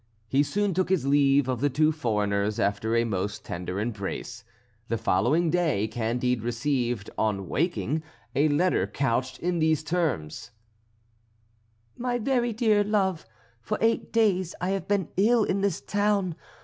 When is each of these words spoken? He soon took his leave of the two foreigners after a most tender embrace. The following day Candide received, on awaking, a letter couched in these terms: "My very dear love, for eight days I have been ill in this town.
He 0.27 0.41
soon 0.41 0.73
took 0.73 0.89
his 0.89 1.05
leave 1.05 1.47
of 1.47 1.61
the 1.61 1.69
two 1.69 1.91
foreigners 1.91 2.59
after 2.59 2.95
a 2.95 3.03
most 3.03 3.45
tender 3.45 3.79
embrace. 3.79 4.43
The 4.87 4.97
following 4.97 5.51
day 5.51 5.87
Candide 5.87 6.41
received, 6.41 7.11
on 7.19 7.37
awaking, 7.37 8.01
a 8.35 8.47
letter 8.47 8.87
couched 8.87 9.37
in 9.37 9.59
these 9.59 9.83
terms: 9.83 10.49
"My 11.99 12.17
very 12.17 12.51
dear 12.51 12.83
love, 12.83 13.27
for 13.61 13.77
eight 13.79 14.11
days 14.11 14.55
I 14.59 14.71
have 14.71 14.87
been 14.87 15.09
ill 15.17 15.43
in 15.43 15.61
this 15.61 15.79
town. 15.79 16.33